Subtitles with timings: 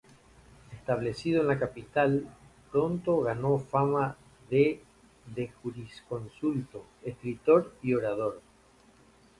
[0.71, 2.25] Establecido en la capital,
[2.71, 4.17] pronto ganó fama
[4.49, 4.81] de
[5.27, 8.41] de jurisconsulto, escritor y orador.